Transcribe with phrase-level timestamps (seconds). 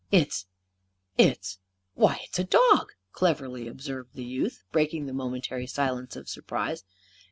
[0.11, 0.47] "It's
[1.15, 1.59] it's
[1.93, 6.83] why, it's a dog!" cleverly observed the youth, breaking the momentary silence of surprise.